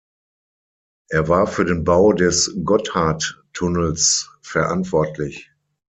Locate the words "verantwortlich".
4.41-5.51